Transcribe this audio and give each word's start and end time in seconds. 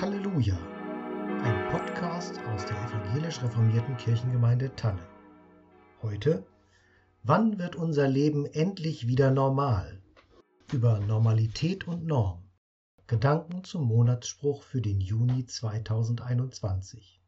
Halleluja, 0.00 0.56
ein 1.42 1.72
Podcast 1.72 2.38
aus 2.50 2.64
der 2.64 2.76
evangelisch 2.76 3.42
reformierten 3.42 3.96
Kirchengemeinde 3.96 4.72
Talle. 4.76 5.04
Heute, 6.02 6.46
wann 7.24 7.58
wird 7.58 7.74
unser 7.74 8.06
Leben 8.06 8.46
endlich 8.46 9.08
wieder 9.08 9.32
normal? 9.32 10.00
Über 10.72 11.00
Normalität 11.00 11.88
und 11.88 12.06
Norm. 12.06 12.44
Gedanken 13.08 13.64
zum 13.64 13.86
Monatsspruch 13.86 14.62
für 14.62 14.80
den 14.80 15.00
Juni 15.00 15.46
2021. 15.46 17.20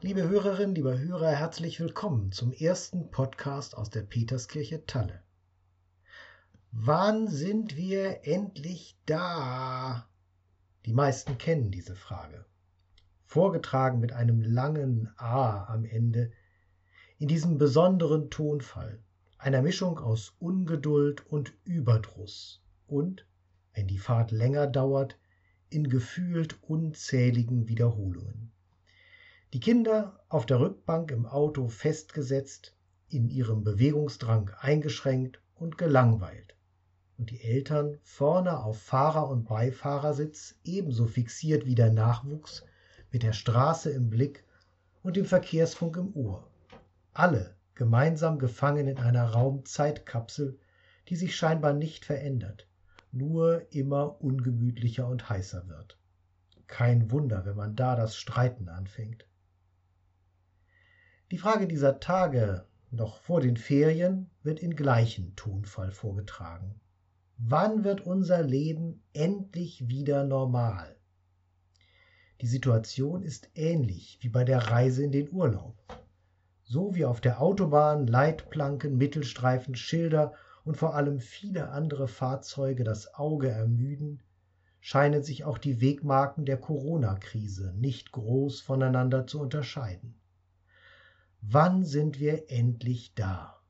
Liebe 0.00 0.28
Hörerinnen, 0.28 0.76
lieber 0.76 0.96
Hörer, 0.96 1.32
herzlich 1.32 1.80
willkommen 1.80 2.30
zum 2.30 2.52
ersten 2.52 3.10
Podcast 3.10 3.76
aus 3.76 3.90
der 3.90 4.02
Peterskirche 4.02 4.86
Talle. 4.86 5.24
Wann 6.86 7.28
sind 7.28 7.78
wir 7.78 8.26
endlich 8.26 8.94
da? 9.06 10.06
Die 10.84 10.92
meisten 10.92 11.38
kennen 11.38 11.70
diese 11.70 11.96
Frage. 11.96 12.44
Vorgetragen 13.24 14.00
mit 14.00 14.12
einem 14.12 14.42
langen 14.42 15.08
A 15.16 15.64
am 15.64 15.86
Ende, 15.86 16.30
in 17.16 17.26
diesem 17.26 17.56
besonderen 17.56 18.28
Tonfall, 18.28 19.02
einer 19.38 19.62
Mischung 19.62 19.98
aus 19.98 20.34
Ungeduld 20.40 21.26
und 21.26 21.54
Überdruss 21.64 22.62
und, 22.86 23.26
wenn 23.72 23.86
die 23.86 23.98
Fahrt 23.98 24.30
länger 24.30 24.66
dauert, 24.66 25.16
in 25.70 25.88
gefühlt 25.88 26.62
unzähligen 26.64 27.66
Wiederholungen. 27.66 28.52
Die 29.54 29.60
Kinder 29.60 30.20
auf 30.28 30.44
der 30.44 30.60
Rückbank 30.60 31.12
im 31.12 31.24
Auto 31.24 31.68
festgesetzt, 31.68 32.76
in 33.08 33.30
ihrem 33.30 33.64
Bewegungsdrang 33.64 34.50
eingeschränkt 34.60 35.40
und 35.54 35.78
gelangweilt 35.78 36.54
und 37.18 37.30
die 37.30 37.42
Eltern 37.42 37.98
vorne 38.02 38.62
auf 38.62 38.80
Fahrer 38.80 39.28
und 39.28 39.44
Beifahrersitz 39.44 40.56
ebenso 40.64 41.06
fixiert 41.06 41.66
wie 41.66 41.74
der 41.74 41.92
Nachwuchs 41.92 42.64
mit 43.12 43.22
der 43.22 43.32
Straße 43.32 43.90
im 43.90 44.10
Blick 44.10 44.44
und 45.02 45.16
dem 45.16 45.24
Verkehrsfunk 45.24 45.96
im 45.96 46.14
Ohr. 46.16 46.48
Alle 47.12 47.54
gemeinsam 47.74 48.38
gefangen 48.38 48.88
in 48.88 48.98
einer 48.98 49.24
Raumzeitkapsel, 49.24 50.58
die 51.08 51.16
sich 51.16 51.36
scheinbar 51.36 51.72
nicht 51.72 52.04
verändert, 52.04 52.66
nur 53.12 53.72
immer 53.72 54.20
ungemütlicher 54.20 55.06
und 55.06 55.28
heißer 55.28 55.68
wird. 55.68 55.98
Kein 56.66 57.10
Wunder, 57.10 57.44
wenn 57.44 57.56
man 57.56 57.76
da 57.76 57.94
das 57.94 58.16
Streiten 58.16 58.68
anfängt. 58.68 59.26
Die 61.30 61.38
Frage 61.38 61.66
dieser 61.68 62.00
Tage, 62.00 62.66
noch 62.90 63.18
vor 63.20 63.40
den 63.40 63.56
Ferien, 63.56 64.30
wird 64.42 64.60
in 64.60 64.74
gleichem 64.74 65.34
Tonfall 65.36 65.90
vorgetragen. 65.90 66.80
Wann 67.36 67.82
wird 67.82 68.06
unser 68.06 68.42
Leben 68.42 69.02
endlich 69.12 69.88
wieder 69.88 70.24
normal? 70.24 70.96
Die 72.40 72.46
Situation 72.46 73.22
ist 73.22 73.50
ähnlich 73.54 74.18
wie 74.20 74.28
bei 74.28 74.44
der 74.44 74.70
Reise 74.70 75.02
in 75.02 75.10
den 75.10 75.32
Urlaub. 75.32 75.76
So 76.62 76.94
wie 76.94 77.04
auf 77.04 77.20
der 77.20 77.40
Autobahn 77.40 78.06
Leitplanken, 78.06 78.96
Mittelstreifen, 78.96 79.74
Schilder 79.74 80.34
und 80.64 80.76
vor 80.76 80.94
allem 80.94 81.18
viele 81.18 81.70
andere 81.70 82.06
Fahrzeuge 82.06 82.84
das 82.84 83.14
Auge 83.14 83.50
ermüden, 83.50 84.22
scheinen 84.80 85.22
sich 85.22 85.44
auch 85.44 85.58
die 85.58 85.80
Wegmarken 85.80 86.44
der 86.44 86.58
Corona-Krise 86.58 87.74
nicht 87.76 88.12
groß 88.12 88.60
voneinander 88.60 89.26
zu 89.26 89.40
unterscheiden. 89.40 90.14
Wann 91.40 91.84
sind 91.84 92.20
wir 92.20 92.50
endlich 92.50 93.14
da? 93.14 93.60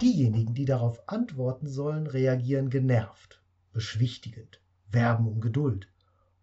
Diejenigen, 0.00 0.52
die 0.52 0.66
darauf 0.66 1.08
antworten 1.08 1.68
sollen, 1.68 2.06
reagieren 2.06 2.68
genervt, 2.68 3.42
beschwichtigend, 3.72 4.60
werben 4.90 5.26
um 5.26 5.40
Geduld 5.40 5.88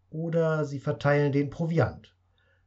oder 0.09 0.66
sie 0.66 0.80
verteilen 0.80 1.32
den 1.32 1.52
Proviant, 1.52 2.16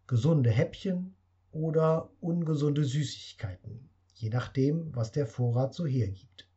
gesunde 0.06 0.50
Häppchen 0.50 1.16
oder 1.50 2.10
ungesunde 2.20 2.84
Süßigkeiten, 2.84 3.88
je 4.14 4.28
nachdem, 4.28 4.94
was 4.94 5.10
der 5.10 5.26
Vorrat 5.26 5.74
so 5.74 5.86
hergibt. 5.86 6.48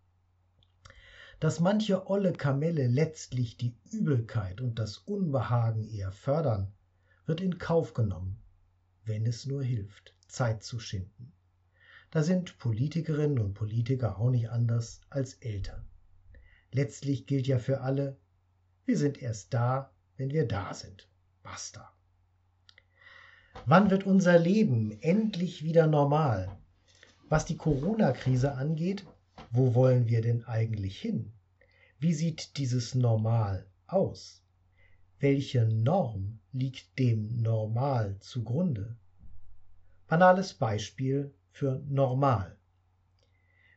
Dass 1.39 1.59
manche 1.59 2.07
olle 2.07 2.33
Kamelle 2.33 2.85
letztlich 2.85 3.57
die 3.57 3.75
Übelkeit 3.91 4.61
und 4.61 4.77
das 4.77 4.99
Unbehagen 4.99 5.83
eher 5.83 6.11
fördern, 6.11 6.71
wird 7.25 7.41
in 7.41 7.57
Kauf 7.57 7.95
genommen, 7.95 8.39
wenn 9.05 9.25
es 9.25 9.47
nur 9.47 9.63
hilft, 9.63 10.13
Zeit 10.27 10.63
zu 10.63 10.79
schinden. 10.79 11.31
Da 12.11 12.23
sind 12.23 12.57
Politikerinnen 12.57 13.37
und 13.37 13.53
Politiker 13.53 14.17
auch 14.17 14.31
nicht 14.31 14.49
anders 14.49 15.01
als 15.09 15.35
Eltern. 15.35 15.85
Letztlich 16.71 17.27
gilt 17.27 17.45
ja 17.45 17.59
für 17.59 17.81
alle, 17.81 18.17
wir 18.85 18.97
sind 18.97 19.21
erst 19.21 19.53
da, 19.53 19.91
wenn 20.17 20.31
wir 20.31 20.47
da 20.47 20.73
sind. 20.73 21.07
Basta. 21.43 21.93
Wann 23.65 23.91
wird 23.91 24.05
unser 24.05 24.39
Leben 24.39 24.91
endlich 25.01 25.63
wieder 25.63 25.85
normal? 25.85 26.57
Was 27.27 27.45
die 27.45 27.57
Corona-Krise 27.57 28.53
angeht, 28.55 29.05
wo 29.51 29.75
wollen 29.75 30.07
wir 30.07 30.21
denn 30.21 30.43
eigentlich 30.45 30.99
hin? 30.99 31.31
Wie 31.99 32.13
sieht 32.13 32.57
dieses 32.57 32.95
Normal 32.95 33.67
aus? 33.85 34.41
Welche 35.19 35.65
Norm 35.65 36.39
liegt 36.53 36.97
dem 36.97 37.41
Normal 37.41 38.17
zugrunde? 38.19 38.95
Banales 40.07 40.55
Beispiel 40.55 41.33
für 41.59 41.83
normal. 41.89 42.55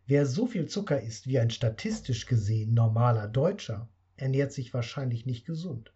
Wer 0.06 0.24
so 0.24 0.46
viel 0.46 0.66
Zucker 0.66 1.00
isst 1.00 1.26
wie 1.26 1.40
ein 1.40 1.50
statistisch 1.50 2.26
gesehen 2.26 2.74
normaler 2.74 3.26
Deutscher, 3.26 3.88
ernährt 4.14 4.52
sich 4.52 4.72
wahrscheinlich 4.72 5.26
nicht 5.26 5.44
gesund. 5.44 5.92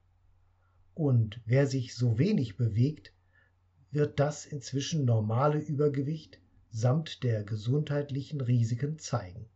Und 0.95 1.41
wer 1.45 1.69
sich 1.69 1.95
so 1.95 2.19
wenig 2.19 2.57
bewegt, 2.57 3.13
wird 3.93 4.19
das 4.19 4.47
inzwischen 4.47 5.05
normale 5.05 5.61
Übergewicht 5.61 6.41
samt 6.73 7.23
der 7.23 7.45
gesundheitlichen 7.45 8.41
Risiken 8.41 8.99
zeigen. 8.99 9.47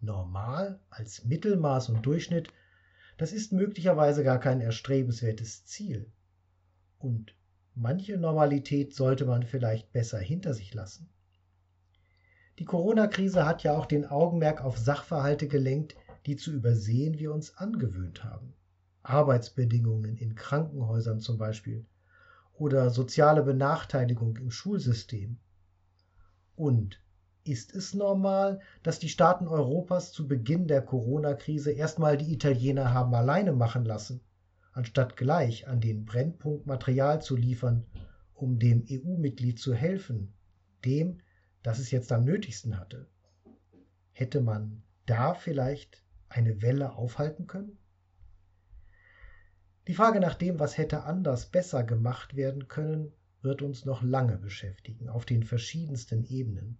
Normal 0.00 0.78
als 0.90 1.24
Mittelmaß 1.24 1.88
und 1.88 2.06
Durchschnitt, 2.06 2.52
das 3.16 3.32
ist 3.32 3.52
möglicherweise 3.52 4.22
gar 4.22 4.38
kein 4.38 4.60
erstrebenswertes 4.60 5.64
Ziel. 5.64 6.06
Und 7.00 7.34
manche 7.74 8.16
Normalität 8.16 8.94
sollte 8.94 9.24
man 9.24 9.42
vielleicht 9.42 9.90
besser 9.92 10.20
hinter 10.20 10.54
sich 10.54 10.72
lassen. 10.72 11.08
Die 12.58 12.64
Corona-Krise 12.64 13.46
hat 13.46 13.64
ja 13.64 13.76
auch 13.76 13.86
den 13.86 14.06
Augenmerk 14.06 14.62
auf 14.64 14.78
Sachverhalte 14.78 15.48
gelenkt, 15.48 15.96
die 16.26 16.36
zu 16.36 16.52
übersehen 16.52 17.18
wir 17.18 17.34
uns 17.34 17.56
angewöhnt 17.56 18.22
haben. 18.22 18.54
Arbeitsbedingungen 19.02 20.16
in 20.16 20.34
Krankenhäusern 20.34 21.20
zum 21.20 21.36
Beispiel 21.36 21.84
oder 22.56 22.90
soziale 22.90 23.42
Benachteiligung 23.42 24.36
im 24.36 24.50
Schulsystem. 24.50 25.38
Und 26.56 27.00
ist 27.42 27.74
es 27.74 27.92
normal, 27.92 28.60
dass 28.82 29.00
die 29.00 29.08
Staaten 29.08 29.48
Europas 29.48 30.12
zu 30.12 30.26
Beginn 30.26 30.66
der 30.66 30.80
Corona-Krise 30.80 31.72
erstmal 31.72 32.16
die 32.16 32.32
Italiener 32.32 32.94
haben 32.94 33.14
alleine 33.14 33.52
machen 33.52 33.84
lassen, 33.84 34.20
anstatt 34.72 35.16
gleich 35.16 35.68
an 35.68 35.80
den 35.80 36.04
Brennpunkt 36.04 36.66
Material 36.66 37.20
zu 37.20 37.36
liefern, 37.36 37.84
um 38.34 38.58
dem 38.58 38.86
EU-Mitglied 38.90 39.58
zu 39.58 39.74
helfen, 39.74 40.32
dem, 40.84 41.20
das 41.64 41.78
es 41.78 41.90
jetzt 41.90 42.12
am 42.12 42.24
nötigsten 42.24 42.78
hatte. 42.78 43.08
Hätte 44.12 44.42
man 44.42 44.82
da 45.06 45.34
vielleicht 45.34 46.04
eine 46.28 46.62
Welle 46.62 46.92
aufhalten 46.92 47.46
können? 47.46 47.78
Die 49.88 49.94
Frage 49.94 50.20
nach 50.20 50.34
dem, 50.34 50.60
was 50.60 50.78
hätte 50.78 51.04
anders 51.04 51.46
besser 51.46 51.82
gemacht 51.82 52.36
werden 52.36 52.68
können, 52.68 53.12
wird 53.40 53.62
uns 53.62 53.86
noch 53.86 54.02
lange 54.02 54.36
beschäftigen, 54.36 55.08
auf 55.08 55.24
den 55.24 55.42
verschiedensten 55.42 56.24
Ebenen. 56.24 56.78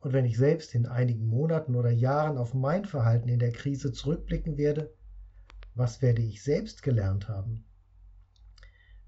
Und 0.00 0.12
wenn 0.12 0.24
ich 0.24 0.36
selbst 0.36 0.74
in 0.74 0.86
einigen 0.86 1.26
Monaten 1.26 1.76
oder 1.76 1.90
Jahren 1.90 2.36
auf 2.36 2.52
mein 2.52 2.84
Verhalten 2.84 3.28
in 3.28 3.38
der 3.38 3.52
Krise 3.52 3.92
zurückblicken 3.92 4.58
werde, 4.58 4.92
was 5.74 6.02
werde 6.02 6.22
ich 6.22 6.42
selbst 6.42 6.82
gelernt 6.82 7.28
haben? 7.28 7.64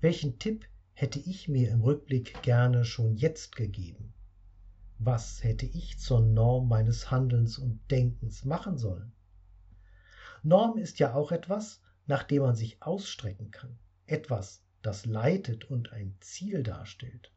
Welchen 0.01 0.39
Tipp 0.39 0.69
hätte 0.93 1.19
ich 1.19 1.49
mir 1.49 1.71
im 1.71 1.83
Rückblick 1.83 2.41
gerne 2.43 2.85
schon 2.85 3.17
jetzt 3.17 3.57
gegeben? 3.57 4.15
Was 4.99 5.45
hätte 5.45 5.67
ich 5.67 5.99
zur 5.99 6.21
Norm 6.21 6.69
meines 6.69 7.11
Handelns 7.11 7.59
und 7.59 7.81
Denkens 7.91 8.45
machen 8.45 8.79
sollen? 8.79 9.13
Norm 10.43 10.79
ist 10.79 10.99
ja 10.99 11.15
auch 11.15 11.33
etwas, 11.33 11.83
nach 12.07 12.23
dem 12.23 12.43
man 12.43 12.55
sich 12.55 12.83
ausstrecken 12.83 13.51
kann, 13.51 13.79
etwas, 14.07 14.63
das 14.81 15.05
leitet 15.05 15.65
und 15.65 15.93
ein 15.93 16.17
Ziel 16.21 16.63
darstellt. 16.63 17.31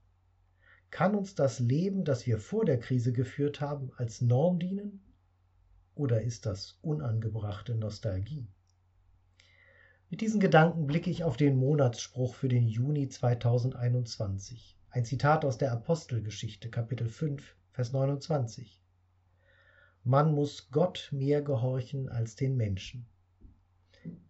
Kann 0.90 1.16
uns 1.16 1.36
das 1.36 1.60
Leben, 1.60 2.06
das 2.06 2.26
wir 2.26 2.40
vor 2.40 2.66
der 2.66 2.80
Krise 2.80 3.12
geführt 3.12 3.62
haben, 3.62 3.92
als 3.98 4.22
Norm 4.22 4.60
dienen? 4.60 5.02
Oder 5.96 6.22
ist 6.22 6.46
das 6.46 6.78
unangebrachte 6.82 7.76
Nostalgie? 7.76 8.48
Mit 10.10 10.22
diesen 10.22 10.40
Gedanken 10.40 10.88
blicke 10.88 11.10
ich 11.10 11.24
auf 11.24 11.36
den 11.36 11.58
Monatsspruch 11.58 12.36
für 12.36 12.48
den 12.48 12.68
Juni 12.68 13.10
2021. 13.10 14.79
Ein 14.92 15.06
Zitat 15.06 15.46
aus 15.46 15.60
der 15.60 15.72
Apostelgeschichte, 15.72 16.72
Kapitel 16.72 17.08
5, 17.08 17.56
Vers 17.74 17.94
29. 17.94 18.82
Man 20.04 20.34
muss 20.34 20.72
Gott 20.72 21.10
mehr 21.12 21.44
gehorchen 21.44 22.10
als 22.10 22.36
den 22.36 22.58
Menschen. 22.58 23.06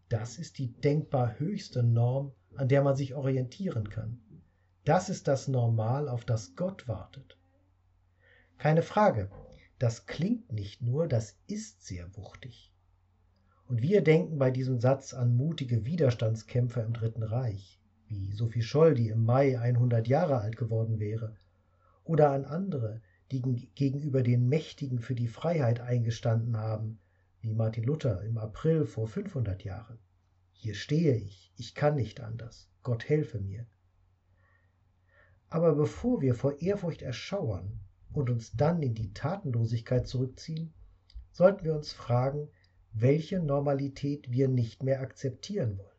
Das 0.09 0.37
ist 0.37 0.57
die 0.57 0.73
denkbar 0.73 1.39
höchste 1.39 1.81
Norm, 1.81 2.33
an 2.55 2.67
der 2.67 2.83
man 2.83 2.97
sich 2.97 3.15
orientieren 3.15 3.89
kann. 3.89 4.19
Das 4.83 5.07
ist 5.07 5.29
das 5.29 5.47
Normal, 5.47 6.09
auf 6.09 6.25
das 6.25 6.57
Gott 6.57 6.89
wartet. 6.89 7.37
Keine 8.57 8.81
Frage, 8.81 9.31
das 9.77 10.07
klingt 10.07 10.51
nicht 10.51 10.81
nur, 10.81 11.07
das 11.07 11.37
ist 11.47 11.85
sehr 11.85 12.17
wuchtig. 12.17 12.73
Und 13.69 13.81
wir 13.81 14.03
denken 14.03 14.37
bei 14.37 14.51
diesem 14.51 14.81
Satz 14.81 15.13
an 15.13 15.37
mutige 15.37 15.85
Widerstandskämpfer 15.85 16.83
im 16.83 16.91
Dritten 16.91 17.23
Reich, 17.23 17.79
wie 18.09 18.31
Sophie 18.33 18.63
Scholl, 18.63 18.95
die 18.95 19.09
im 19.09 19.23
Mai 19.23 19.59
100 19.59 20.07
Jahre 20.07 20.39
alt 20.39 20.57
geworden 20.57 20.99
wäre, 20.99 21.35
oder 22.03 22.31
an 22.31 22.43
andere, 22.45 23.01
die 23.31 23.41
gegenüber 23.75 24.23
den 24.23 24.49
Mächtigen 24.49 24.99
für 24.99 25.15
die 25.15 25.27
Freiheit 25.27 25.79
eingestanden 25.79 26.57
haben, 26.57 26.99
wie 27.41 27.53
Martin 27.53 27.83
Luther 27.83 28.23
im 28.23 28.37
April 28.37 28.85
vor 28.85 29.07
500 29.07 29.63
Jahren. 29.63 29.99
Hier 30.53 30.73
stehe 30.73 31.15
ich, 31.15 31.53
ich 31.55 31.75
kann 31.75 31.95
nicht 31.95 32.19
anders, 32.19 32.67
Gott 32.83 33.07
helfe 33.07 33.39
mir. 33.39 33.65
Aber 35.49 35.75
bevor 35.75 36.21
wir 36.21 36.35
vor 36.35 36.59
Ehrfurcht 36.61 37.01
erschauern 37.01 37.79
und 38.11 38.29
uns 38.29 38.51
dann 38.51 38.81
in 38.81 38.95
die 38.95 39.13
Tatenlosigkeit 39.13 40.07
zurückziehen, 40.07 40.73
sollten 41.31 41.63
wir 41.63 41.75
uns 41.75 41.93
fragen, 41.93 42.49
welche 42.91 43.39
Normalität 43.39 44.31
wir 44.31 44.47
nicht 44.47 44.83
mehr 44.83 45.01
akzeptieren 45.01 45.77
wollen. 45.77 45.98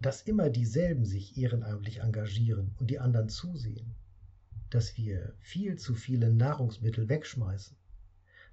Dass 0.00 0.22
immer 0.22 0.50
dieselben 0.50 1.04
sich 1.04 1.36
ehrenamtlich 1.36 2.00
engagieren 2.00 2.74
und 2.78 2.90
die 2.90 2.98
anderen 2.98 3.28
zusehen. 3.28 3.94
Dass 4.70 4.96
wir 4.96 5.34
viel 5.38 5.76
zu 5.76 5.94
viele 5.94 6.30
Nahrungsmittel 6.32 7.08
wegschmeißen. 7.08 7.76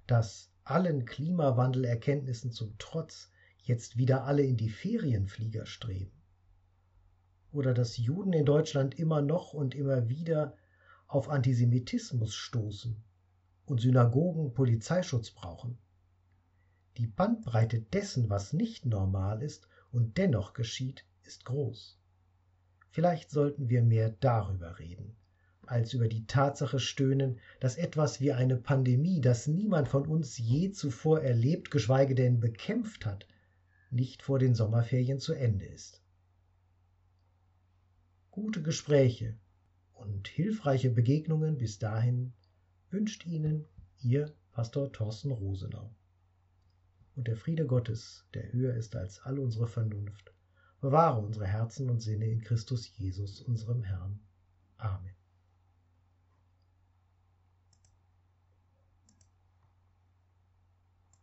Dass 0.06 0.50
allen 0.64 1.04
Klimawandelerkenntnissen 1.04 2.52
zum 2.52 2.76
Trotz 2.78 3.30
jetzt 3.62 3.96
wieder 3.96 4.24
alle 4.24 4.42
in 4.42 4.56
die 4.56 4.70
Ferienflieger 4.70 5.66
streben. 5.66 6.12
Oder 7.52 7.72
dass 7.72 7.96
Juden 7.96 8.32
in 8.32 8.44
Deutschland 8.44 8.98
immer 8.98 9.22
noch 9.22 9.54
und 9.54 9.74
immer 9.74 10.08
wieder 10.08 10.56
auf 11.06 11.30
Antisemitismus 11.30 12.34
stoßen 12.34 13.02
und 13.64 13.80
Synagogen 13.80 14.52
Polizeischutz 14.52 15.30
brauchen 15.30 15.78
die 16.98 17.06
Bandbreite 17.06 17.80
dessen, 17.80 18.28
was 18.28 18.52
nicht 18.52 18.84
normal 18.84 19.40
ist 19.40 19.68
und 19.92 20.18
dennoch 20.18 20.52
geschieht, 20.52 21.04
ist 21.28 21.44
groß. 21.44 21.98
Vielleicht 22.88 23.30
sollten 23.30 23.68
wir 23.68 23.82
mehr 23.82 24.16
darüber 24.20 24.78
reden, 24.78 25.14
als 25.66 25.92
über 25.92 26.08
die 26.08 26.26
Tatsache 26.26 26.80
stöhnen, 26.80 27.38
dass 27.60 27.76
etwas 27.76 28.22
wie 28.22 28.32
eine 28.32 28.56
Pandemie, 28.56 29.20
das 29.20 29.46
niemand 29.46 29.88
von 29.88 30.06
uns 30.06 30.38
je 30.38 30.70
zuvor 30.70 31.20
erlebt, 31.20 31.70
geschweige 31.70 32.14
denn 32.14 32.40
bekämpft 32.40 33.04
hat, 33.04 33.26
nicht 33.90 34.22
vor 34.22 34.38
den 34.38 34.54
Sommerferien 34.54 35.20
zu 35.20 35.34
Ende 35.34 35.66
ist. 35.66 36.02
Gute 38.30 38.62
Gespräche 38.62 39.36
und 39.92 40.28
hilfreiche 40.28 40.88
Begegnungen 40.88 41.58
bis 41.58 41.78
dahin 41.78 42.32
wünscht 42.88 43.26
Ihnen 43.26 43.66
Ihr 44.00 44.32
Pastor 44.52 44.90
Thorsten 44.92 45.30
Rosenau 45.30 45.94
und 47.16 47.28
der 47.28 47.36
Friede 47.36 47.66
Gottes, 47.66 48.24
der 48.32 48.50
höher 48.52 48.74
ist 48.74 48.96
als 48.96 49.20
all 49.20 49.38
unsere 49.38 49.66
Vernunft, 49.66 50.32
bewahre 50.80 51.20
unsere 51.20 51.46
Herzen 51.46 51.90
und 51.90 52.00
Sinne 52.00 52.26
in 52.26 52.40
Christus 52.40 52.90
Jesus, 52.96 53.40
unserem 53.42 53.82
Herrn. 53.82 54.20
Amen. 54.76 55.17